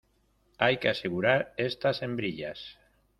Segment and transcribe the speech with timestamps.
[0.57, 2.59] hay que asegurar estas hembrillas.